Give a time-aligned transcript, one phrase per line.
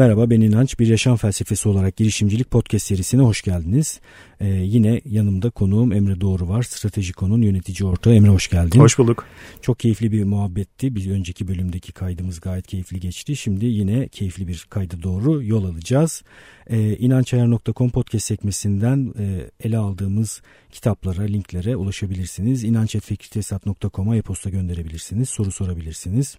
[0.00, 0.78] Merhaba ben İnanç.
[0.78, 4.00] Bir yaşam felsefesi olarak girişimcilik podcast serisine hoş geldiniz.
[4.40, 6.62] Ee, yine yanımda konuğum Emre Doğru var.
[6.62, 8.14] Stratejikon'un yönetici ortağı.
[8.14, 8.80] Emre hoş geldin.
[8.80, 9.26] Hoş bulduk.
[9.62, 10.94] Çok keyifli bir muhabbetti.
[10.94, 13.36] Bir önceki bölümdeki kaydımız gayet keyifli geçti.
[13.36, 16.22] Şimdi yine keyifli bir kayda doğru yol alacağız.
[16.66, 22.64] Ee, İnançayar.com podcast sekmesinden e, ele aldığımız kitaplara, linklere ulaşabilirsiniz.
[22.64, 25.28] İnançetfekritesat.com'a e-posta gönderebilirsiniz.
[25.28, 26.36] Soru sorabilirsiniz.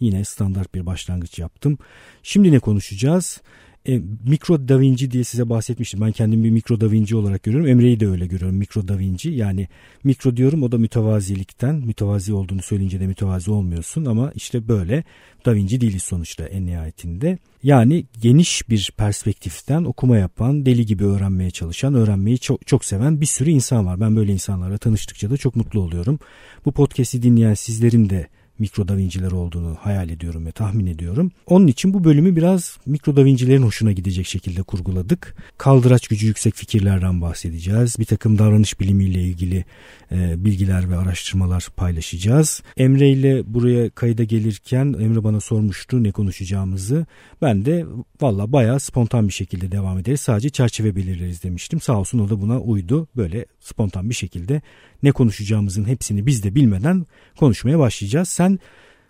[0.00, 1.78] Yine standart bir başlangıç yaptım.
[2.22, 3.40] Şimdi ne konuşacağız?
[3.88, 6.00] E, mikro Da Vinci diye size bahsetmiştim.
[6.00, 7.68] Ben kendimi bir mikro Da Vinci olarak görüyorum.
[7.68, 8.56] Emre'yi de öyle görüyorum.
[8.56, 9.68] Mikro Da Vinci yani
[10.04, 11.74] mikro diyorum o da mütevazilikten.
[11.74, 15.04] Mütevazi olduğunu söyleyince de mütevazi olmuyorsun ama işte böyle
[15.46, 17.38] Da Vinci değiliz sonuçta en nihayetinde.
[17.62, 23.26] Yani geniş bir perspektiften okuma yapan, deli gibi öğrenmeye çalışan, öğrenmeyi çok, çok seven bir
[23.26, 24.00] sürü insan var.
[24.00, 26.18] Ben böyle insanlarla tanıştıkça da çok mutlu oluyorum.
[26.64, 28.28] Bu podcast'i dinleyen sizlerin de
[28.60, 31.32] mikro davinciler olduğunu hayal ediyorum ve tahmin ediyorum.
[31.46, 35.36] Onun için bu bölümü biraz mikro davincilerin hoşuna gidecek şekilde kurguladık.
[35.58, 37.98] Kaldıraç gücü yüksek fikirlerden bahsedeceğiz.
[37.98, 39.64] Bir takım davranış bilimiyle ilgili
[40.12, 42.62] e, bilgiler ve araştırmalar paylaşacağız.
[42.76, 47.06] Emre ile buraya kayda gelirken Emre bana sormuştu ne konuşacağımızı.
[47.42, 47.86] Ben de
[48.20, 50.20] valla bayağı spontan bir şekilde devam ederiz.
[50.20, 51.80] Sadece çerçeve belirleriz demiştim.
[51.80, 53.08] Sağ olsun o da buna uydu.
[53.16, 54.62] Böyle spontan bir şekilde
[55.02, 58.28] ne konuşacağımızın hepsini biz de bilmeden konuşmaya başlayacağız.
[58.28, 58.49] Sen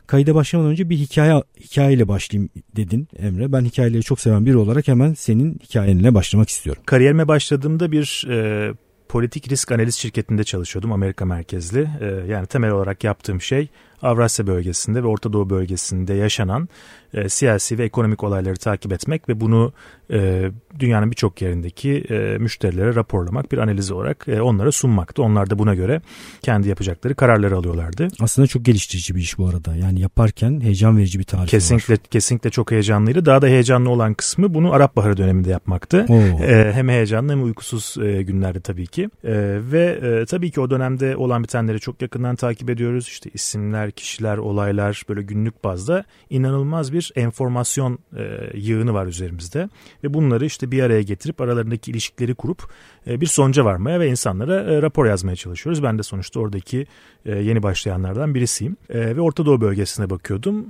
[0.06, 3.52] kayda başlamadan önce bir hikaye hikayeyle başlayayım dedin Emre.
[3.52, 6.82] Ben hikayeleri çok seven biri olarak hemen senin hikayenle başlamak istiyorum.
[6.86, 8.70] Kariyerime başladığımda bir e,
[9.08, 11.88] politik risk analiz şirketinde çalışıyordum Amerika merkezli.
[12.00, 13.69] E, yani temel olarak yaptığım şey
[14.03, 16.69] Avrasya bölgesinde ve Orta Doğu bölgesinde yaşanan
[17.15, 19.73] e, siyasi ve ekonomik olayları takip etmek ve bunu
[20.12, 25.23] e, dünyanın birçok yerindeki e, müşterilere raporlamak bir analiz olarak e, onlara sunmaktı.
[25.23, 26.01] Onlar da buna göre
[26.43, 28.09] kendi yapacakları kararları alıyorlardı.
[28.21, 29.77] Aslında çok geliştirici bir iş bu arada.
[29.77, 32.01] Yani yaparken heyecan verici bir tarih kesinlikle, var.
[32.11, 33.27] Kesinlikle çok heyecanlıydı.
[33.27, 36.06] Daha da heyecanlı olan kısmı bunu Arap Baharı döneminde yapmaktı.
[36.43, 39.03] E, hem heyecanlı hem uykusuz e, günlerdi tabii ki.
[39.25, 39.33] E,
[39.72, 43.09] ve e, tabii ki o dönemde olan bitenleri çok yakından takip ediyoruz.
[43.09, 49.69] İşte isimler, kişiler, olaylar böyle günlük bazda inanılmaz bir enformasyon e, yığını var üzerimizde
[50.05, 52.62] ve bunları işte bir araya getirip aralarındaki ilişkileri kurup
[53.06, 55.83] e, bir sonuca varmaya ve insanlara e, rapor yazmaya çalışıyoruz.
[55.83, 56.87] Ben de sonuçta oradaki
[57.27, 60.67] e, yeni başlayanlardan birisiyim ve Orta Doğu bölgesine bakıyordum.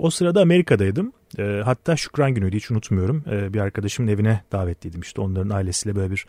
[0.00, 1.12] O sırada Amerika'daydım.
[1.64, 3.24] Hatta Şükran günüydü hiç unutmuyorum.
[3.26, 6.26] Bir arkadaşımın evine davetliydim işte onların ailesiyle böyle bir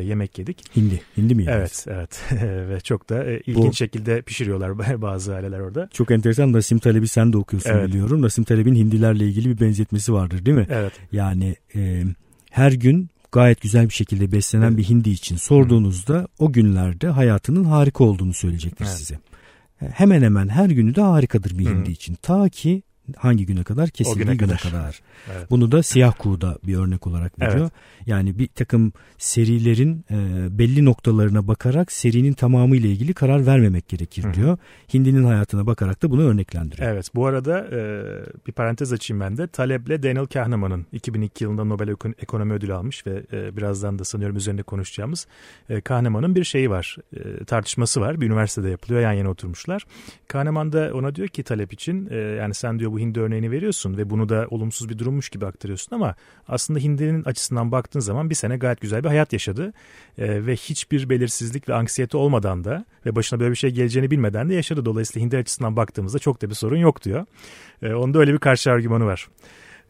[0.00, 0.76] yemek yedik.
[0.76, 1.86] Hindi, hindi mi yediniz?
[1.88, 3.74] Evet, evet ve çok da ilginç Bu...
[3.74, 5.88] şekilde pişiriyorlar bazı aileler orada.
[5.92, 7.88] Çok enteresan Nasim Taleb'i sen de okuyorsun evet.
[7.88, 8.22] biliyorum.
[8.22, 10.66] Nasim Taleb'in hindilerle ilgili bir benzetmesi vardır değil mi?
[10.70, 10.92] Evet.
[11.12, 12.02] Yani e,
[12.50, 14.78] her gün gayet güzel bir şekilde beslenen evet.
[14.78, 16.26] bir hindi için sorduğunuzda Hı.
[16.38, 18.94] o günlerde hayatının harika olduğunu söyleyecektir evet.
[18.94, 19.18] size.
[19.92, 21.70] Hemen hemen her günü de harikadır bir Hı.
[21.70, 22.14] hindi için.
[22.14, 22.82] Ta ki
[23.16, 24.72] hangi güne kadar kesildiği güne, güne kadar.
[24.72, 25.00] kadar.
[25.36, 25.50] Evet.
[25.50, 27.60] Bunu da Siyah Kuğu'da bir örnek olarak veriyor.
[27.60, 27.72] Evet.
[28.06, 34.34] Yani bir takım serilerin e, belli noktalarına bakarak serinin tamamı ile ilgili karar vermemek gerekir
[34.34, 34.52] diyor.
[34.52, 34.58] Hı.
[34.94, 36.88] Hindinin hayatına bakarak da bunu örneklendiriyor.
[36.88, 38.02] Evet bu arada e,
[38.46, 39.46] bir parantez açayım ben de.
[39.46, 41.88] Taleb'le Daniel Kahneman'ın 2002 yılında Nobel
[42.18, 45.26] Ekonomi Ödülü almış ve e, birazdan da sanıyorum üzerinde konuşacağımız
[45.68, 46.96] e, Kahneman'ın bir şeyi var.
[47.16, 48.20] E, tartışması var.
[48.20, 49.00] Bir üniversitede yapılıyor.
[49.00, 49.86] Yan yana oturmuşlar.
[50.28, 53.96] Kahneman da ona diyor ki Talep için e, yani sen diyor bu hindi örneğini veriyorsun
[53.96, 56.14] ve bunu da olumsuz bir durummuş gibi aktarıyorsun ama
[56.48, 59.72] aslında hindinin açısından baktığın zaman bir sene gayet güzel bir hayat yaşadı
[60.18, 64.48] e, ve hiçbir belirsizlik ve anksiyete olmadan da ve başına böyle bir şey geleceğini bilmeden
[64.48, 64.84] de yaşadı.
[64.84, 67.26] Dolayısıyla hindi açısından baktığımızda çok da bir sorun yok diyor.
[67.82, 69.28] E, onda öyle bir karşı argümanı var.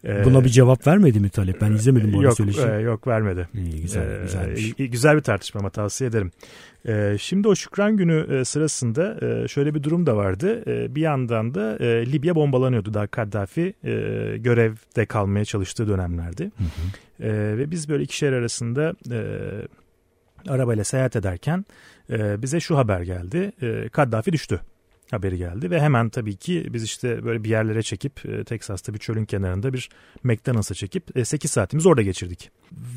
[0.07, 1.61] E, Buna bir cevap vermedi mi Talep?
[1.61, 2.61] Ben izlemedim bu yok, söyleşi.
[2.61, 3.49] E, yok vermedi.
[3.55, 4.75] İyi, güzel, e, güzelmiş.
[4.75, 6.31] Güzel bir tartışma ama tavsiye ederim.
[6.89, 10.63] E, şimdi o Şükran Günü e, sırasında e, şöyle bir durum da vardı.
[10.67, 12.95] E, bir yandan da e, Libya bombalanıyordu.
[12.95, 13.93] Daha Kaddafi e,
[14.39, 16.45] görevde kalmaya çalıştığı dönemlerdi.
[16.45, 17.29] Hı hı.
[17.29, 19.21] E, ve biz böyle iki şehir arasında e,
[20.49, 21.65] arabayla seyahat ederken
[22.11, 23.53] e, bize şu haber geldi.
[23.63, 24.61] E, Kaddafi düştü
[25.11, 28.99] haberi geldi ve hemen tabii ki biz işte böyle bir yerlere çekip e, Teksas'ta bir
[28.99, 29.89] çölün kenarında bir
[30.23, 32.51] McDonald's'a çekip e, 8 saatimiz orada geçirdik.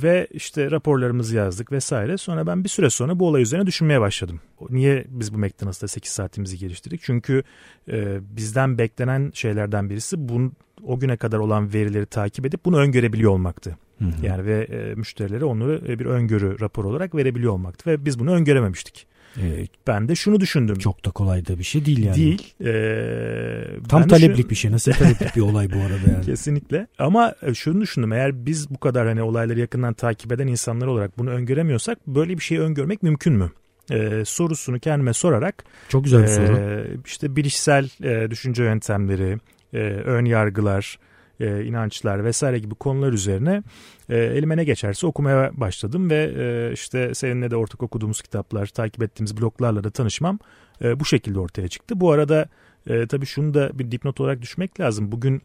[0.04, 2.18] Ve işte raporlarımızı yazdık vesaire.
[2.18, 4.42] Sonra ben bir süre sonra bu olay üzerine düşünmeye başladım.
[4.70, 7.02] Niye biz bu McDonald's'ta 8 saatimizi geliştirdik?
[7.04, 7.44] Çünkü
[7.92, 10.52] e, bizden beklenen şeylerden birisi bu,
[10.84, 13.78] o güne kadar olan verileri takip edip bunu öngörebiliyor olmaktı.
[14.00, 14.26] Hı hı.
[14.26, 18.32] Yani ve e, müşterilere onları e, bir öngörü raporu olarak verebiliyor olmaktı ve biz bunu
[18.32, 19.08] öngörememiştik.
[19.42, 19.70] Evet.
[19.88, 20.78] Ben de şunu düşündüm.
[20.78, 22.16] Çok da kolay da bir şey değil yani.
[22.16, 22.54] Değil.
[22.66, 24.50] Ee, Tam taleplik şu...
[24.50, 24.72] bir şey.
[24.72, 26.26] Nasıl taleplik bir olay bu arada yani.
[26.26, 26.88] Kesinlikle.
[27.00, 28.14] Ama e, şunu düşündüm.
[28.14, 32.44] Eğer biz bu kadar hani olayları yakından takip eden insanlar olarak bunu öngöremiyorsak böyle bir
[32.44, 33.52] şeyi öngörmek mümkün mü?
[33.92, 35.64] Ee, sorusunu kendime sorarak.
[35.90, 36.86] Çok güzel bir e, soru.
[37.06, 39.38] İşte bilişsel e, düşünce yöntemleri,
[39.74, 41.00] e, ön yargılar,
[41.40, 43.64] e, inançlar vesaire gibi konular üzerine
[44.10, 49.04] e, elime ne geçerse okumaya başladım ve e, işte seninle de ortak okuduğumuz kitaplar, takip
[49.04, 50.40] ettiğimiz bloglarla da tanışmam
[50.82, 52.00] e, bu şekilde ortaya çıktı.
[52.00, 52.50] Bu arada
[52.88, 55.12] e, tabii şunu da bir dipnot olarak düşmek lazım.
[55.12, 55.42] Bugün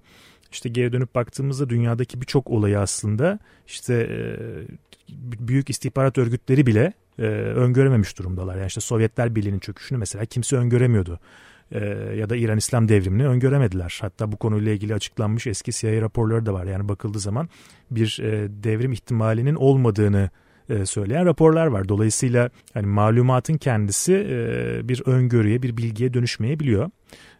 [0.52, 4.18] işte geri dönüp baktığımızda dünyadaki birçok olayı aslında işte e,
[5.48, 8.56] büyük istihbarat örgütleri bile e, öngörememiş durumdalar.
[8.56, 11.20] Yani işte Sovyetler Birliği'nin çöküşünü mesela kimse öngöremiyordu.
[11.72, 11.84] E,
[12.16, 13.98] ya da İran İslam devrimini öngöremediler.
[14.00, 16.64] Hatta bu konuyla ilgili açıklanmış eski CIA raporları da var.
[16.64, 17.48] Yani bakıldığı zaman
[17.90, 20.30] bir e, devrim ihtimalinin olmadığını
[20.68, 21.88] e, söyleyen raporlar var.
[21.88, 26.90] Dolayısıyla hani malumatın kendisi e, bir öngörüye, bir bilgiye dönüşmeyebiliyor.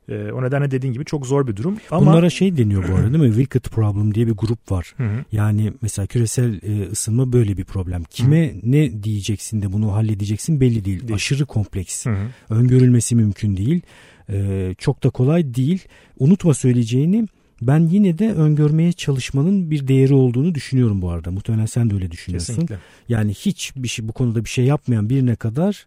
[0.09, 1.77] E, o nedenle dediğin gibi çok zor bir durum.
[1.91, 2.11] Ama...
[2.11, 3.37] Bunlara şey deniyor bu arada değil mi?
[3.37, 4.95] Wicked Problem diye bir grup var.
[5.33, 8.05] Yani mesela küresel e, ısınma böyle bir problem.
[8.05, 11.01] Kime ne diyeceksin de bunu halledeceksin belli değil.
[11.01, 11.15] değil.
[11.15, 12.07] Aşırı kompleks.
[12.51, 13.83] Öngörülmesi mümkün değil.
[14.31, 15.85] E, çok da kolay değil.
[16.19, 17.27] Unutma söyleyeceğini
[17.63, 21.31] ben yine de öngörmeye çalışmanın bir değeri olduğunu düşünüyorum bu arada.
[21.31, 22.53] Muhtemelen sen de öyle düşünüyorsun.
[22.55, 22.79] Kesinlikle.
[23.09, 25.87] Yani hiç bir şey bu konuda bir şey yapmayan birine kadar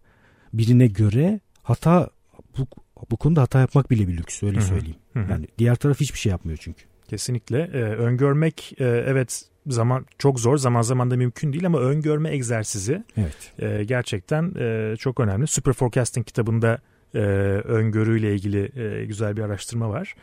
[0.54, 2.10] birine göre hata
[2.58, 2.68] bu
[3.12, 4.96] bu konuda hata yapmak bile bir lüks öyle söyleyeyim.
[5.14, 5.32] Hı hı.
[5.32, 6.84] Yani diğer taraf hiçbir şey yapmıyor çünkü.
[7.08, 7.60] Kesinlikle.
[7.74, 13.04] Ee, öngörmek e, evet zaman çok zor zaman zaman da mümkün değil ama öngörme egzersizi
[13.18, 13.54] evet.
[13.60, 15.48] e, gerçekten e, çok önemli.
[15.48, 16.80] Super Forecasting kitabında
[17.14, 17.20] e,
[17.64, 20.16] öngörüyle ilgili e, güzel bir araştırma var.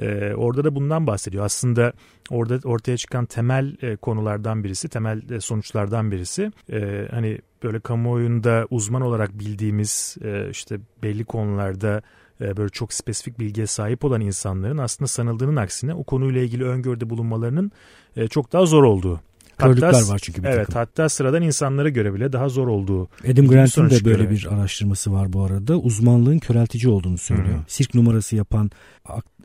[0.00, 1.44] E, orada da bundan bahsediyor.
[1.44, 1.92] Aslında
[2.30, 8.66] orada ortaya çıkan temel e, konulardan birisi, temel e, sonuçlardan birisi e, hani böyle kamuoyunda
[8.70, 12.02] uzman olarak bildiğimiz e, işte belli konularda
[12.40, 17.10] e, böyle çok spesifik bilgiye sahip olan insanların aslında sanıldığının aksine o konuyla ilgili öngörüde
[17.10, 17.72] bulunmalarının
[18.16, 19.20] e, çok daha zor olduğu
[19.58, 20.74] Körlükler hatta, var çünkü bir evet, takım.
[20.74, 23.08] hatta sıradan insanlara göre bile daha zor olduğu.
[23.32, 24.30] Adam Grant'ın da böyle göre.
[24.30, 25.78] bir araştırması var bu arada.
[25.78, 27.56] Uzmanlığın köreltici olduğunu söylüyor.
[27.56, 27.64] Hı-hı.
[27.68, 28.70] Sirk numarası yapan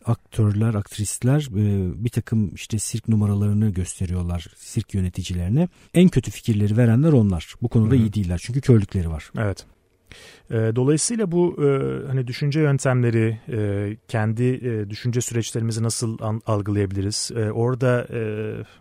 [0.06, 5.70] aktörler, aktrisler e, bir takım işte sirk numaralarını gösteriyorlar sirk yöneticilerine.
[5.94, 7.56] En kötü fikirleri verenler onlar.
[7.62, 8.04] Bu konuda Hı-hı.
[8.04, 9.32] iyi değiller çünkü körlükleri var.
[9.38, 9.66] Evet.
[10.52, 11.68] E, dolayısıyla bu e,
[12.08, 13.38] hani düşünce yöntemleri,
[14.08, 17.32] kendi düşünce süreçlerimizi nasıl algılayabiliriz?
[17.54, 18.08] Orada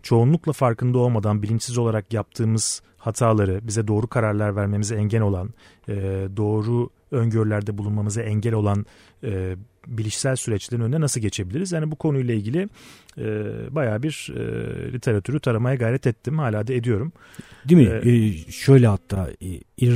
[0.02, 5.50] çoğunlukla farkında olmadan bilinçsiz olarak yaptığımız hataları, bize doğru kararlar vermemize engel olan,
[6.36, 8.86] doğru öngörülerde bulunmamıza engel olan
[9.86, 11.72] bilişsel süreçlerin önüne nasıl geçebiliriz?
[11.72, 12.68] Yani bu konuyla ilgili
[13.18, 13.24] e,
[13.70, 16.38] bayağı bir e, literatürü taramaya gayret ettim.
[16.38, 17.12] Hala da ediyorum.
[17.68, 18.00] Değil mi?
[18.04, 19.86] Ee, e, şöyle hatta e,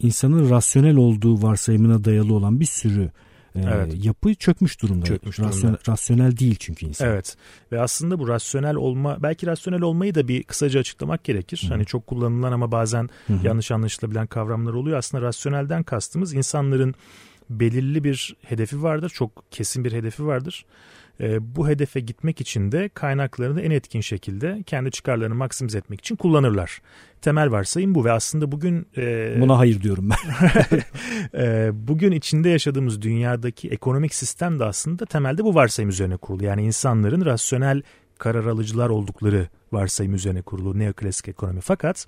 [0.00, 3.10] insanın rasyonel olduğu varsayımına dayalı olan bir sürü
[3.54, 4.04] e, evet.
[4.04, 5.06] yapı çökmüş durumda.
[5.06, 5.54] Çökmüş durumda.
[5.54, 7.08] Rasyonel, rasyonel değil çünkü insan.
[7.08, 7.36] Evet.
[7.72, 11.64] Ve aslında bu rasyonel olma belki rasyonel olmayı da bir kısaca açıklamak gerekir.
[11.66, 11.72] Hı.
[11.74, 13.32] Hani çok kullanılan ama bazen Hı.
[13.42, 14.98] yanlış anlaşılabilen kavramlar oluyor.
[14.98, 16.94] Aslında rasyonelden kastımız insanların
[17.50, 19.10] belirli bir hedefi vardır.
[19.14, 20.64] Çok kesin bir hedefi vardır.
[21.20, 26.16] E, bu hedefe gitmek için de kaynaklarını en etkin şekilde kendi çıkarlarını maksimize etmek için
[26.16, 26.82] kullanırlar.
[27.20, 28.86] Temel varsayım bu ve aslında bugün...
[28.96, 30.80] E, Buna hayır diyorum ben.
[31.40, 36.44] e, bugün içinde yaşadığımız dünyadaki ekonomik sistem de aslında temelde bu varsayım üzerine kurulu.
[36.44, 37.82] Yani insanların rasyonel
[38.18, 41.60] karar alıcılar oldukları varsayım üzerine kurulu neoklasik ekonomi.
[41.60, 42.06] Fakat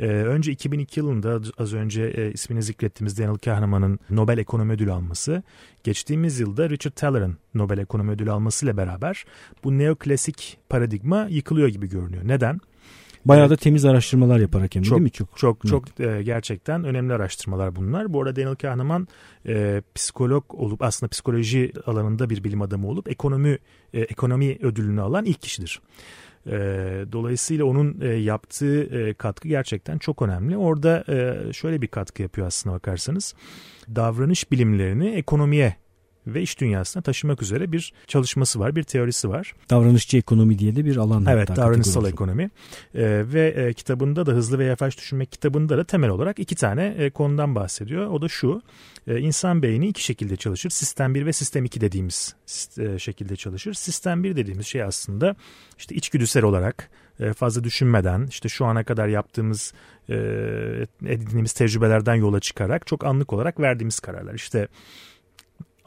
[0.00, 5.42] e, önce 2002 yılında az önce e, ismini zikrettiğimiz Daniel Kahneman'ın Nobel Ekonomi Ödülü alması,
[5.84, 9.24] geçtiğimiz yılda Richard Taller'ın Nobel Ekonomi Ödülü almasıyla beraber
[9.64, 12.22] bu neoklasik paradigma yıkılıyor gibi görünüyor.
[12.24, 12.60] Neden?
[13.24, 15.10] Bayağı da temiz araştırmalar yaparak hem çok, değil mi?
[15.10, 18.12] Çok çok, çok e, gerçekten önemli araştırmalar bunlar.
[18.12, 19.08] Bu arada Daniel Kahneman
[19.46, 23.58] e, psikolog olup aslında psikoloji alanında bir bilim adamı olup ekonomi
[23.94, 25.80] e, ekonomi ödülünü alan ilk kişidir.
[26.46, 26.52] E,
[27.12, 30.56] dolayısıyla onun e, yaptığı e, katkı gerçekten çok önemli.
[30.56, 33.34] Orada e, şöyle bir katkı yapıyor aslında bakarsanız.
[33.88, 35.76] Davranış bilimlerini ekonomiye
[36.26, 39.54] ve iş dünyasına taşımak üzere bir çalışması var, bir teorisi var.
[39.70, 41.26] Davranışçı ekonomi diye de bir alan.
[41.26, 42.42] Evet, davranışsal ekonomi.
[42.94, 46.94] Ee, ve e, kitabında da Hızlı ve Yavaş Düşünmek kitabında da temel olarak iki tane
[46.98, 48.06] e, konudan bahsediyor.
[48.06, 48.62] O da şu,
[49.06, 50.70] e, insan beyni iki şekilde çalışır.
[50.70, 52.34] Sistem 1 ve sistem 2 dediğimiz
[52.78, 53.74] e, şekilde çalışır.
[53.74, 55.36] Sistem 1 dediğimiz şey aslında
[55.78, 59.72] işte içgüdüsel olarak e, fazla düşünmeden işte şu ana kadar yaptığımız
[60.08, 60.14] e,
[61.06, 64.34] edindiğimiz tecrübelerden yola çıkarak çok anlık olarak verdiğimiz kararlar.
[64.34, 64.68] İşte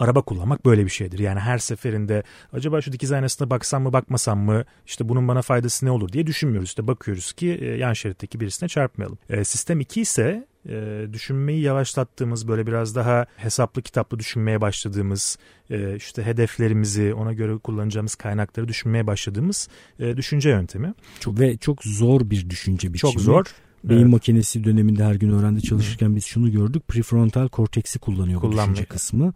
[0.04, 1.20] araba kullanmak böyle bir şeydir.
[1.20, 5.86] Yani her seferinde acaba şu dikiz aynasına baksam mı bakmasam mı işte bunun bana faydası
[5.86, 6.70] ne olur diye düşünmüyoruz.
[6.70, 9.18] İşte bakıyoruz ki e, yan şeritteki birisine çarpmayalım.
[9.30, 15.38] E, sistem 2 ise e, düşünmeyi yavaşlattığımız böyle biraz daha hesaplı kitaplı düşünmeye başladığımız
[15.70, 19.68] e, işte hedeflerimizi ona göre kullanacağımız kaynakları düşünmeye başladığımız
[20.00, 20.94] e, düşünce yöntemi.
[21.20, 23.12] Çok, ve çok zor bir düşünce biçimi.
[23.12, 23.46] Çok zor.
[23.84, 24.12] Beyin evet.
[24.12, 26.88] makinesi döneminde her gün öğrendi çalışırken biz şunu gördük.
[26.88, 29.34] Prefrontal korteksi kullanıyor bu düşünce kısmı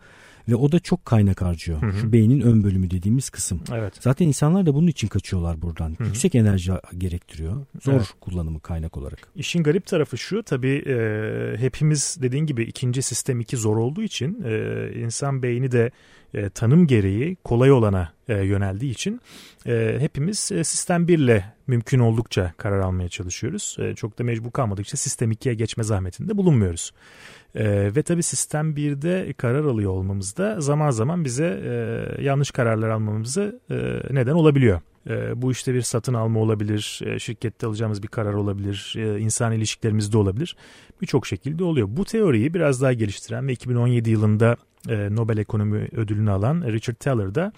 [0.48, 1.82] Ve o da çok kaynak harcıyor.
[1.82, 1.98] Hı hı.
[1.98, 3.62] Şu beynin ön bölümü dediğimiz kısım.
[3.74, 3.94] Evet.
[4.00, 5.90] Zaten insanlar da bunun için kaçıyorlar buradan.
[5.98, 6.08] Hı hı.
[6.08, 7.66] Yüksek enerji gerektiriyor.
[7.82, 8.14] Zor evet.
[8.22, 9.20] kullanımı kaynak olarak.
[9.36, 10.98] İşin garip tarafı şu tabii e,
[11.58, 15.92] hepimiz dediğin gibi ikinci sistem iki zor olduğu için e, insan beyni de
[16.34, 19.22] e, tanım gereği kolay olana e, yöneldiği için
[19.68, 23.78] e, hepimiz e, sistem 1 ile mümkün oldukça karar almaya çalışıyoruz.
[23.80, 26.92] E, çok da mecbur kalmadıkça sistem 2'ye geçme zahmetinde bulunmuyoruz.
[27.56, 32.90] E, ve tabii sistem 1'de karar alıyor olmamız da zaman zaman bize e, yanlış kararlar
[32.90, 33.76] almamızı e,
[34.10, 34.82] neden olabiliyor.
[35.10, 39.52] E, bu işte bir satın alma olabilir, e, şirkette alacağımız bir karar olabilir, e, insan
[39.52, 40.56] ilişkilerimizde olabilir.
[41.02, 41.88] Birçok şekilde oluyor.
[41.92, 44.58] Bu teoriyi biraz daha geliştiren ve 2017 yılında
[44.90, 47.52] e, Nobel Ekonomi Ödülünü alan Richard Thaler da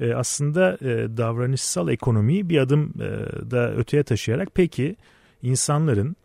[0.00, 3.06] e, aslında e, davranışsal ekonomiyi bir adım e,
[3.50, 4.96] da öteye taşıyarak peki
[5.42, 6.16] insanların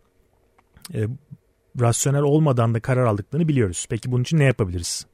[0.94, 1.06] e,
[1.80, 3.86] rasyonel olmadan da karar aldıklarını biliyoruz.
[3.90, 5.06] Peki bunun için ne yapabiliriz?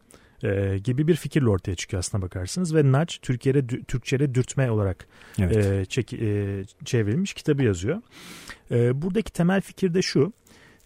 [0.43, 5.07] E, gibi bir fikirle ortaya çıkıyor aslına bakarsanız ve Nudge Türkiye'de Türkçe'de dürtme olarak
[5.39, 5.67] evet.
[5.67, 8.03] e, çek, e, çevrilmiş kitabı yazıyor.
[8.71, 10.33] E, buradaki temel fikir de şu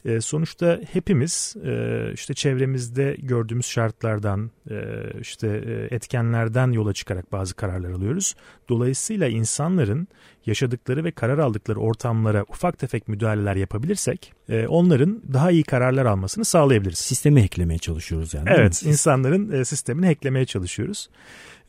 [0.04, 4.76] e, sonuçta hepimiz e, işte çevremizde gördüğümüz şartlardan, e,
[5.20, 8.34] işte e, etkenlerden yola çıkarak bazı kararlar alıyoruz.
[8.68, 10.08] Dolayısıyla insanların
[10.46, 16.44] yaşadıkları ve karar aldıkları ortamlara ufak tefek müdahaleler yapabilirsek e, onların daha iyi kararlar almasını
[16.44, 16.98] sağlayabiliriz.
[16.98, 18.48] Sistemi hacklemeye çalışıyoruz yani.
[18.50, 21.08] Evet, insanların e, sistemini hacklemeye çalışıyoruz.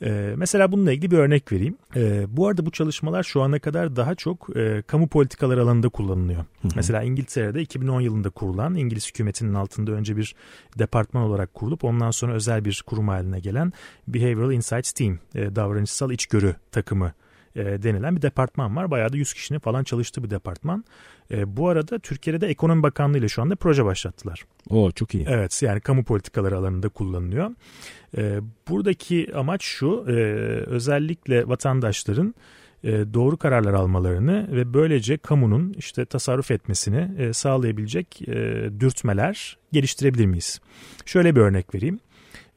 [0.01, 1.77] E, mesela bununla ilgili bir örnek vereyim.
[1.95, 6.39] E, bu arada bu çalışmalar şu ana kadar daha çok e, kamu politikaları alanında kullanılıyor.
[6.61, 6.71] Hı hı.
[6.75, 10.35] Mesela İngiltere'de 2010 yılında kurulan İngiliz hükümetinin altında önce bir
[10.79, 13.73] departman olarak kurulup ondan sonra özel bir kurum haline gelen
[14.07, 17.13] Behavioral Insights Team, e, davranışsal içgörü takımı
[17.55, 18.91] e, denilen bir departman var.
[18.91, 20.83] Bayağı da 100 kişinin falan çalıştığı bir departman.
[21.31, 24.43] E, bu arada Türkiye'de de Ekonomi Bakanlığı ile şu anda proje başlattılar.
[24.69, 25.25] O çok iyi.
[25.29, 27.51] Evet yani kamu politikaları alanında kullanılıyor.
[28.17, 28.39] E,
[28.69, 30.11] buradaki amaç şu e,
[30.67, 32.35] özellikle vatandaşların
[33.13, 38.21] doğru kararlar almalarını ve böylece kamunun işte tasarruf etmesini sağlayabilecek
[38.79, 40.59] dürtmeler geliştirebilir miyiz?
[41.05, 41.99] Şöyle bir örnek vereyim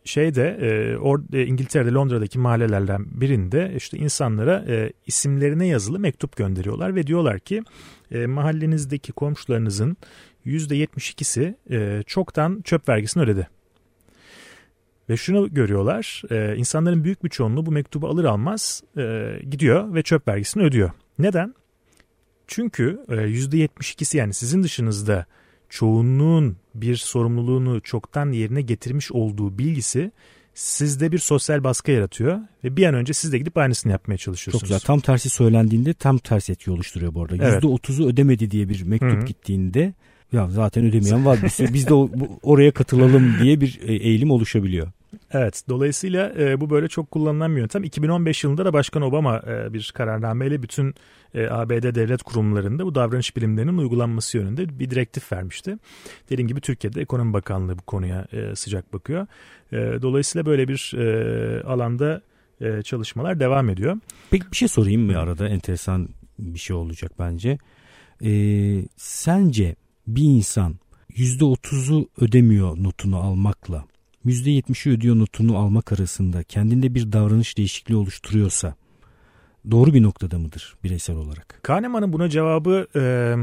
[0.05, 6.95] şeyde e, or, e, İngiltere'de Londra'daki mahallelerden birinde işte insanlara e, isimlerine yazılı mektup gönderiyorlar
[6.95, 7.63] ve diyorlar ki
[8.11, 9.97] e, mahallenizdeki komşularınızın
[10.47, 13.49] %72'si e, çoktan çöp vergisini ödedi.
[15.09, 20.03] Ve şunu görüyorlar, e, insanların büyük bir çoğunluğu bu mektubu alır almaz e, gidiyor ve
[20.03, 20.91] çöp vergisini ödüyor.
[21.19, 21.55] Neden?
[22.47, 25.27] Çünkü e, %72'si yani sizin dışınızda
[25.73, 30.13] çoğunluğun bir sorumluluğunu çoktan yerine getirmiş olduğu bilgisi
[30.55, 34.61] sizde bir sosyal baskı yaratıyor ve bir an önce siz de gidip aynısını yapmaya çalışıyorsunuz.
[34.61, 34.87] Çok güzel.
[34.87, 37.37] Tam tersi söylendiğinde tam tersi etki oluşturuyor bu arada.
[37.37, 37.63] Evet.
[37.63, 39.25] %30'u ödemedi diye bir mektup Hı-hı.
[39.25, 39.95] gittiğinde
[40.33, 41.95] ya zaten ödemeyen var biz, biz de
[42.43, 44.93] oraya katılalım diye bir e, eğilim oluşabiliyor.
[45.33, 47.85] Evet dolayısıyla e, bu böyle çok kullanılan bir yöntem.
[47.85, 50.95] 2015 yılında da Başkan Obama e, bir kararnameyle bütün
[51.35, 55.79] e, ABD devlet kurumlarında bu davranış bilimlerinin uygulanması yönünde bir direktif vermişti.
[56.31, 59.27] Dediğim gibi Türkiye'de Ekonomi Bakanlığı bu konuya e, sıcak bakıyor.
[59.73, 62.23] E, dolayısıyla böyle bir e, alanda
[62.61, 63.97] e, çalışmalar devam ediyor.
[64.31, 66.09] Peki bir şey sorayım mı arada enteresan
[66.39, 67.59] bir şey olacak bence.
[68.25, 68.31] E,
[68.97, 70.75] sence bir insan
[71.11, 73.85] %30'u ödemiyor notunu almakla
[74.27, 78.75] %70'i ödüyor notunu almak arasında kendinde bir davranış değişikliği oluşturuyorsa
[79.71, 81.61] doğru bir noktada mıdır bireysel olarak?
[81.63, 83.35] Kahneman'ın buna cevabı e,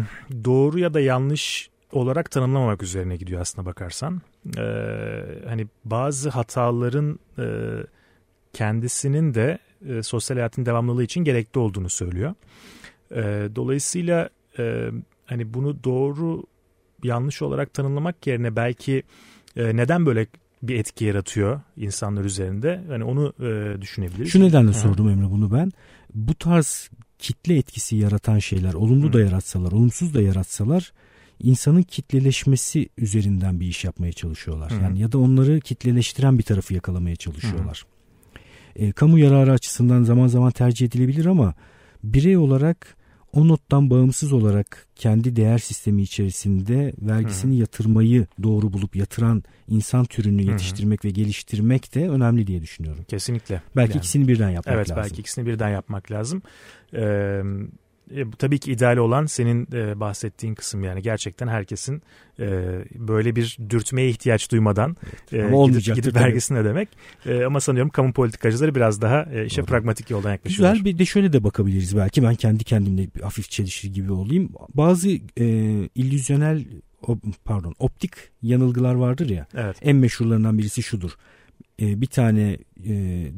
[0.43, 4.21] doğru ya da yanlış olarak tanımlamamak üzerine gidiyor aslına bakarsan.
[4.57, 4.63] E,
[5.47, 7.45] hani bazı hataların e,
[8.53, 9.59] kendisinin de
[9.89, 12.33] e, sosyal hayatın devamlılığı için gerekli olduğunu söylüyor.
[13.11, 14.89] E, dolayısıyla e,
[15.25, 16.43] hani bunu doğru
[17.03, 19.03] yanlış olarak tanımlamak yerine belki
[19.55, 20.27] neden böyle
[20.63, 22.83] bir etki yaratıyor insanlar üzerinde.
[22.91, 24.31] Yani onu e, düşünebiliriz.
[24.31, 24.73] Şu nedenle ha.
[24.73, 25.71] sordum Emre bunu ben.
[26.13, 26.89] Bu tarz
[27.19, 29.13] kitle etkisi yaratan şeyler olumlu Hı.
[29.13, 30.93] da yaratsalar, olumsuz da yaratsalar
[31.43, 34.71] insanın kitleleşmesi üzerinden bir iş yapmaya çalışıyorlar.
[34.71, 34.83] Hı.
[34.83, 37.85] Yani ya da onları kitleleştiren bir tarafı yakalamaya çalışıyorlar.
[38.77, 38.83] Hı.
[38.83, 41.53] E, kamu yararı açısından zaman zaman tercih edilebilir ama
[42.03, 42.97] birey olarak
[43.33, 47.59] o nottan bağımsız olarak kendi değer sistemi içerisinde vergisini Hı.
[47.59, 51.07] yatırmayı doğru bulup yatıran insan türünü yetiştirmek Hı.
[51.07, 53.05] ve geliştirmek de önemli diye düşünüyorum.
[53.07, 53.61] Kesinlikle.
[53.75, 54.97] Belki yani, ikisini birden yapmak evet, lazım.
[54.99, 56.41] Evet belki ikisini birden yapmak lazım.
[56.93, 57.41] Ee,
[58.15, 62.01] e, tabii ki ideal olan senin e, bahsettiğin kısım yani gerçekten herkesin
[62.39, 62.45] e,
[62.95, 64.97] böyle bir dürtmeye ihtiyaç duymadan
[65.31, 66.89] evet, e, gidip, gidip vergisini ödemek.
[67.25, 69.65] E, ama sanıyorum kamu politikacıları biraz daha e, işe Doğru.
[69.65, 70.73] pragmatik yoldan yaklaşıyorlar.
[70.73, 74.49] Güzel bir de şöyle de bakabiliriz belki ben kendi kendimle hafif çelişir gibi olayım.
[74.73, 75.45] Bazı e,
[75.95, 76.65] illüzyonel
[77.45, 78.11] pardon optik
[78.41, 79.47] yanılgılar vardır ya.
[79.55, 79.77] Evet.
[79.81, 81.11] En meşhurlarından birisi şudur
[81.79, 82.57] bir tane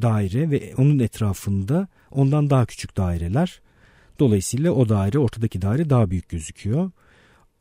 [0.01, 3.61] daire ve onun etrafında ondan daha küçük daireler.
[4.21, 6.91] Dolayısıyla o daire ortadaki daire daha büyük gözüküyor.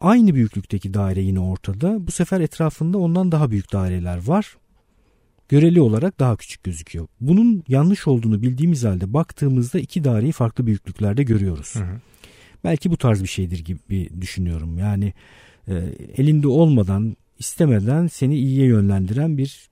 [0.01, 2.07] Aynı büyüklükteki daire yine ortada.
[2.07, 4.57] Bu sefer etrafında ondan daha büyük daireler var.
[5.49, 7.07] Göreli olarak daha küçük gözüküyor.
[7.21, 11.75] Bunun yanlış olduğunu bildiğimiz halde baktığımızda iki daireyi farklı büyüklüklerde görüyoruz.
[11.75, 12.01] Hı hı.
[12.65, 14.79] Belki bu tarz bir şeydir gibi düşünüyorum.
[14.79, 15.13] Yani
[15.69, 15.75] e,
[16.17, 19.71] elinde olmadan istemeden seni iyiye yönlendiren bir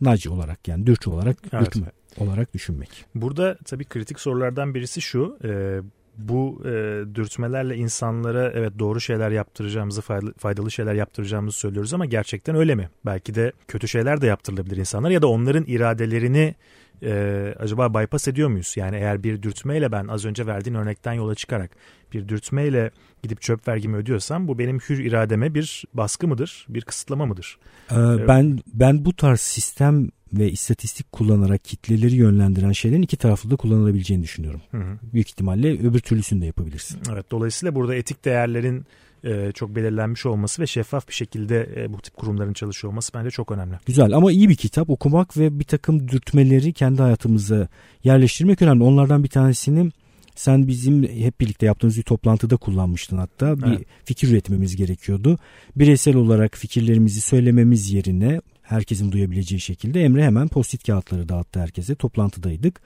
[0.00, 1.66] nac olarak yani dürtü olarak evet.
[1.66, 1.86] dürtme
[2.18, 3.04] olarak düşünmek.
[3.14, 5.38] Burada tabii kritik sorulardan birisi şu.
[5.44, 5.80] E,
[6.18, 6.70] bu e,
[7.14, 10.02] dürtmelerle insanlara evet doğru şeyler yaptıracağımızı
[10.38, 12.88] faydalı şeyler yaptıracağımızı söylüyoruz ama gerçekten öyle mi?
[13.06, 16.54] Belki de kötü şeyler de yaptırılabilir insanlar ya da onların iradelerini
[17.02, 18.74] e, acaba bypass ediyor muyuz?
[18.76, 21.70] Yani eğer bir dürtmeyle ben az önce verdiğin örnekten yola çıkarak
[22.12, 22.90] bir dürtmeyle
[23.22, 27.58] gidip çöp vergimi ödüyorsam bu benim hür irademe bir baskı mıdır, bir kısıtlama mıdır?
[27.90, 27.94] Ee,
[28.28, 34.22] ben ben bu tarz sistem ve istatistik kullanarak kitleleri yönlendiren şeylerin iki taraflı da kullanılabileceğini
[34.22, 34.60] düşünüyorum.
[34.70, 34.98] Hı hı.
[35.12, 36.98] Büyük ihtimalle öbür türlüsünü de yapabilirsin.
[37.12, 38.86] Evet dolayısıyla burada etik değerlerin
[39.24, 43.30] e, çok belirlenmiş olması ve şeffaf bir şekilde e, bu tip kurumların çalışıyor olması bence
[43.30, 43.74] çok önemli.
[43.86, 47.68] Güzel ama iyi bir kitap okumak ve bir takım dürtmeleri kendi hayatımıza
[48.04, 48.84] yerleştirmek önemli.
[48.84, 49.90] Onlardan bir tanesini
[50.34, 53.58] sen bizim hep birlikte yaptığımız bir toplantıda kullanmıştın hatta.
[53.58, 53.86] Bir evet.
[54.04, 55.38] fikir üretmemiz gerekiyordu.
[55.76, 58.40] Bireysel olarak fikirlerimizi söylememiz yerine
[58.72, 61.94] herkesin duyabileceği şekilde Emre hemen postit kağıtları dağıttı herkese.
[61.94, 62.80] Toplantıdaydık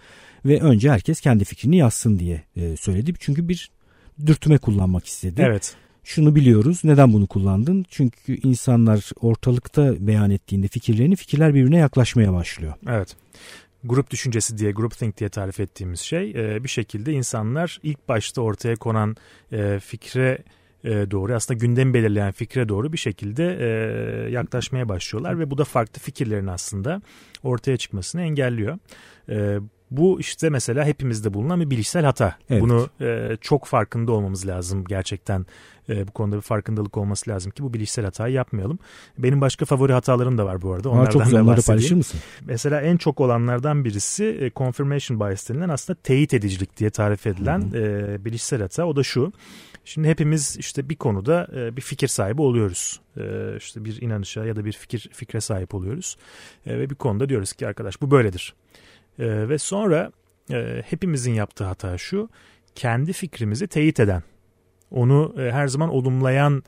[0.45, 3.13] ve önce herkes kendi fikrini yazsın diye e, söyledi.
[3.21, 3.71] Çünkü bir
[4.27, 5.43] dürtme kullanmak istedi.
[5.47, 5.77] Evet.
[6.05, 6.81] Şunu biliyoruz.
[6.85, 7.85] Neden bunu kullandın?
[7.91, 12.75] Çünkü insanlar ortalıkta beyan ettiğinde fikirlerini fikirler birbirine yaklaşmaya başlıyor.
[12.89, 13.17] Evet
[13.89, 18.41] grup düşüncesi diye, group think diye tarif ettiğimiz şey e, bir şekilde insanlar ilk başta
[18.43, 19.17] ortaya konan
[19.53, 20.39] e, fikre
[20.87, 23.43] e, doğru aslında gündem belirleyen fikre doğru bir şekilde
[24.31, 27.03] yaklaşmaya başlıyorlar ve bu da farklı fikirlerin aslında
[27.43, 28.79] ortaya çıkmasını engelliyor.
[29.91, 32.37] Bu işte mesela hepimizde bulunan bir bilişsel hata.
[32.51, 32.63] Evet.
[32.63, 35.47] Bunu e, çok farkında olmamız lazım gerçekten.
[35.89, 38.79] E, bu konuda bir farkındalık olması lazım ki bu bilişsel hatayı yapmayalım.
[39.19, 40.89] Benim başka favori hatalarım da var bu arada.
[40.89, 42.21] Onlardan Aa, çok güzel onları paylaşır mısın?
[42.47, 47.63] Mesela en çok olanlardan birisi e, confirmation bias denilen aslında teyit edicilik diye tarif edilen
[47.75, 48.87] e, bilişsel hata.
[48.87, 49.33] O da şu.
[49.89, 53.01] Şimdi hepimiz işte bir konuda e, bir fikir sahibi oluyoruz.
[53.17, 56.17] E, işte bir inanışa ya da bir fikir fikre sahip oluyoruz.
[56.67, 58.55] E, ve bir konuda diyoruz ki arkadaş bu böyledir.
[59.19, 60.13] Ve sonra
[60.85, 62.29] hepimizin yaptığı hata şu.
[62.75, 64.23] Kendi fikrimizi teyit eden,
[64.91, 66.63] onu her zaman olumlayan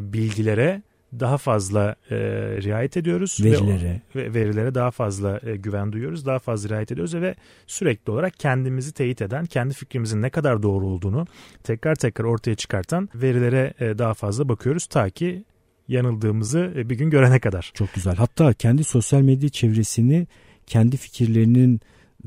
[0.00, 0.82] bilgilere
[1.20, 2.16] daha fazla e,
[2.62, 3.38] riayet ediyoruz.
[3.44, 4.02] Verilere.
[4.16, 6.26] Ve, ve verilere daha fazla e, güven duyuyoruz.
[6.26, 7.34] Daha fazla riayet ediyoruz ve
[7.66, 11.26] sürekli olarak kendimizi teyit eden, kendi fikrimizin ne kadar doğru olduğunu
[11.62, 14.86] tekrar tekrar ortaya çıkartan verilere e, daha fazla bakıyoruz.
[14.86, 15.44] Ta ki
[15.88, 17.70] yanıldığımızı e, bir gün görene kadar.
[17.74, 18.16] Çok güzel.
[18.16, 20.26] Hatta kendi sosyal medya çevresini
[20.66, 21.80] kendi fikirlerinin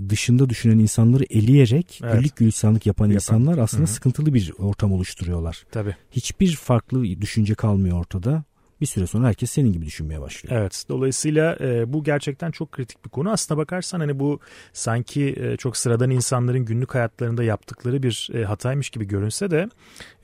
[0.10, 2.14] dışında düşünen insanları eleyerek evet.
[2.14, 3.94] güllük gülistanlık yapan, yapan insanlar aslında Hı-hı.
[3.94, 5.64] sıkıntılı bir ortam oluşturuyorlar.
[5.72, 5.96] Tabii.
[6.12, 8.44] Hiçbir farklı düşünce kalmıyor ortada
[8.82, 10.62] bir süre sonra herkes senin gibi düşünmeye başlıyor.
[10.62, 10.86] Evet.
[10.90, 13.32] Dolayısıyla e, bu gerçekten çok kritik bir konu.
[13.32, 14.40] Aslına bakarsan hani bu
[14.74, 19.70] sanki e, çok sıradan insanların günlük hayatlarında yaptıkları bir e, hataymış gibi görünse de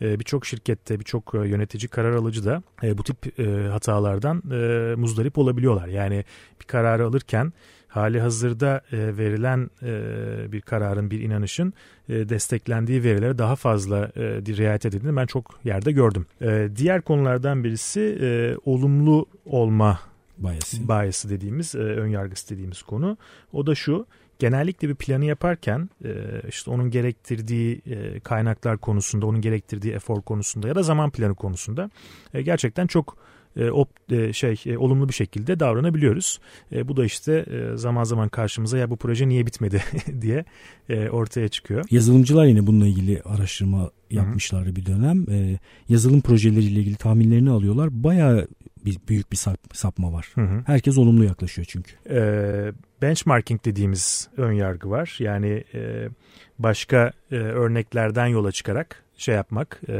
[0.01, 4.95] e, birçok şirkette, birçok e, yönetici, karar alıcı da e, bu tip e, hatalardan e,
[4.95, 5.87] muzdarip olabiliyorlar.
[5.87, 6.25] Yani
[6.61, 7.53] bir kararı alırken
[7.95, 11.73] hali hazırda e, verilen e, bir kararın, bir inanışın
[12.09, 14.21] e, desteklendiği verilere daha fazla e,
[14.57, 16.25] riayet edildiğini ben çok yerde gördüm.
[16.41, 19.99] E, diğer konulardan birisi e, olumlu olma
[20.37, 23.17] bias'ı, bias'ı dediğimiz, e, ön yargısı dediğimiz konu.
[23.53, 24.05] O da şu,
[24.39, 26.11] genellikle bir planı yaparken e,
[26.49, 31.89] işte onun gerektirdiği e, kaynaklar konusunda, onun gerektirdiği efor konusunda ya da zaman planı konusunda
[32.33, 33.17] e, gerçekten çok
[33.57, 36.39] e, op, e, şey e, olumlu bir şekilde davranabiliyoruz.
[36.71, 39.83] E, bu da işte e, zaman zaman karşımıza ya bu proje niye bitmedi
[40.21, 40.45] diye
[40.89, 41.85] e, ortaya çıkıyor.
[41.91, 45.25] Yazılımcılar yine bununla ilgili araştırma yapmışlar bir dönem.
[45.29, 48.03] E, yazılım projeleriyle ilgili tahminlerini alıyorlar.
[48.03, 48.47] Bayağı
[48.85, 50.31] bir büyük bir sap, sapma var.
[50.35, 50.63] Hı hı.
[50.65, 51.91] Herkes olumlu yaklaşıyor çünkü.
[52.09, 52.19] E,
[53.01, 55.15] benchmarking dediğimiz ön yargı var.
[55.19, 56.09] Yani e,
[56.59, 59.93] başka e, örneklerden yola çıkarak şey yapmak, e,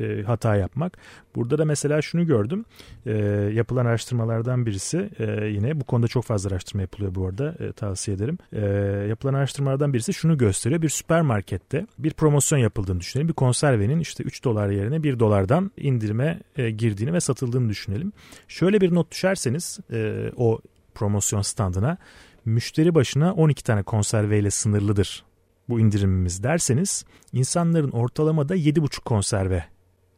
[0.00, 0.98] e, hata yapmak.
[1.34, 2.64] Burada da mesela şunu gördüm.
[3.06, 3.12] E,
[3.54, 8.16] yapılan araştırmalardan birisi e, yine bu konuda çok fazla araştırma yapılıyor bu arada e, tavsiye
[8.16, 8.38] ederim.
[8.52, 8.60] E,
[9.08, 10.82] yapılan araştırmalardan birisi şunu gösteriyor.
[10.82, 13.28] Bir süpermarkette bir promosyon yapıldığını düşünelim.
[13.28, 18.12] Bir konservenin işte 3 dolar yerine 1 dolardan indirime e, girdiğini ve satıldığını düşünelim.
[18.48, 20.60] Şöyle bir not düşerseniz e, o
[20.94, 21.98] promosyon standına
[22.44, 25.27] müşteri başına 12 tane konserveyle sınırlıdır
[25.68, 29.64] bu indirimimiz derseniz insanların ortalamada 7,5 konserve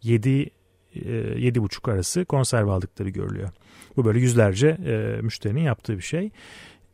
[0.03, 0.51] 7
[0.95, 3.51] 7,5 e, arası konserve aldıkları görülüyor.
[3.97, 6.31] Bu böyle yüzlerce e, müşterinin yaptığı bir şey.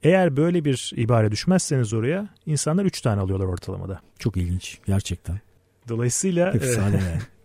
[0.02, 4.00] Eğer böyle bir ibare düşmezseniz oraya insanlar 3 tane alıyorlar ortalamada.
[4.18, 5.40] Çok ilginç gerçekten.
[5.88, 7.20] Dolayısıyla Efsane yani.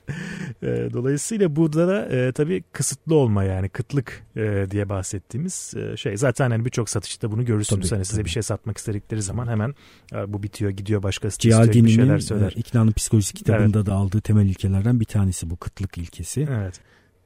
[0.63, 6.17] E, dolayısıyla burada da e, tabii kısıtlı olma yani kıtlık e, diye bahsettiğimiz e, şey.
[6.17, 7.89] Zaten hani birçok satışta bunu görürsünüz.
[7.89, 8.25] Tabii, hani size tabii.
[8.25, 9.75] bir şey satmak istedikleri zaman hemen
[10.13, 12.53] e, bu bitiyor gidiyor başkası Cialdini'nin bir şeyler söyler.
[12.55, 16.47] e, İknanın Psikolojisi kitabında da aldığı temel ilkelerden bir tanesi bu kıtlık ilkesi.
[16.51, 16.79] Evet.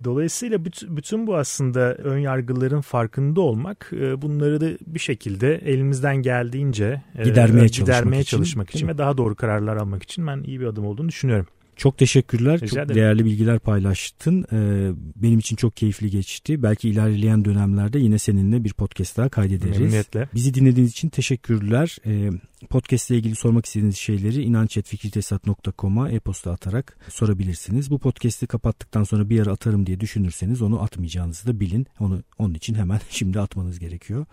[0.04, 7.02] Dolayısıyla bütün, bu aslında ön yargıların farkında olmak e, bunları da bir şekilde elimizden geldiğince
[7.18, 10.60] e, Gidermeye çalışmak gidermeye için, çalışmak için ve daha doğru kararlar almak için ben iyi
[10.60, 11.48] bir adım olduğunu düşünüyorum.
[11.76, 12.56] Çok teşekkürler.
[12.56, 12.96] Rica çok ederim.
[12.96, 14.46] değerli bilgiler paylaştın.
[14.52, 16.64] Ee, benim için çok keyifli geçti.
[16.64, 19.78] Belki ilerleyen dönemlerde yine seninle bir podcast daha kaydederiz.
[19.78, 20.30] Memnuniyetle.
[20.34, 21.98] Bizi dinlediğiniz için teşekkürler.
[22.06, 22.30] Ee,
[22.70, 27.92] podcast ile ilgili sormak istediğiniz şeyleri inancetfikirtesat.com'a e-posta atarak sorabilirsiniz.
[27.92, 31.88] Bu podcast'i kapattıktan sonra bir ara atarım diye düşünürseniz onu atmayacağınızı da bilin.
[32.00, 34.26] Onu onun için hemen şimdi atmanız gerekiyor.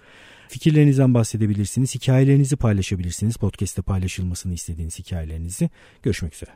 [0.49, 1.95] Fikirlerinizden bahsedebilirsiniz.
[1.95, 3.37] Hikayelerinizi paylaşabilirsiniz.
[3.37, 5.71] Podcast'te paylaşılmasını istediğiniz hikayelerinizi.
[6.03, 6.51] Görüşmek üzere.